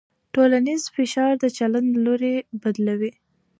[0.33, 3.11] ټولنیز فشار د چلند لوری بدلوي.